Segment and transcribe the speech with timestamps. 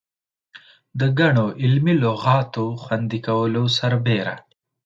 [0.99, 4.35] د ګڼو علمي لغاتو خوندي کولو سربېره.